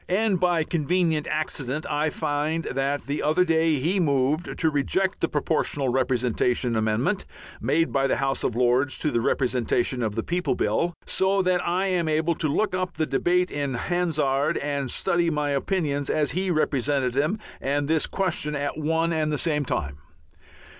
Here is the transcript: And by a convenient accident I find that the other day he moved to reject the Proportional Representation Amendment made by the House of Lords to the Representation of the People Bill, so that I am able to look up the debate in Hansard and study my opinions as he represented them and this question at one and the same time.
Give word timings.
And 0.09 0.39
by 0.39 0.61
a 0.61 0.65
convenient 0.65 1.27
accident 1.27 1.85
I 1.87 2.09
find 2.09 2.63
that 2.63 3.03
the 3.03 3.21
other 3.21 3.45
day 3.45 3.75
he 3.75 3.99
moved 3.99 4.57
to 4.57 4.69
reject 4.71 5.19
the 5.21 5.29
Proportional 5.29 5.89
Representation 5.89 6.75
Amendment 6.75 7.23
made 7.61 7.91
by 7.93 8.07
the 8.07 8.15
House 8.15 8.43
of 8.43 8.55
Lords 8.55 8.97
to 8.97 9.11
the 9.11 9.21
Representation 9.21 10.01
of 10.01 10.15
the 10.15 10.23
People 10.23 10.55
Bill, 10.55 10.91
so 11.05 11.43
that 11.43 11.61
I 11.63 11.85
am 11.85 12.07
able 12.07 12.33
to 12.33 12.47
look 12.47 12.73
up 12.73 12.95
the 12.97 13.05
debate 13.05 13.51
in 13.51 13.75
Hansard 13.75 14.57
and 14.57 14.89
study 14.89 15.29
my 15.29 15.51
opinions 15.51 16.09
as 16.09 16.31
he 16.31 16.49
represented 16.49 17.13
them 17.13 17.37
and 17.61 17.87
this 17.87 18.07
question 18.07 18.55
at 18.55 18.79
one 18.79 19.13
and 19.13 19.31
the 19.31 19.37
same 19.37 19.63
time. 19.65 19.99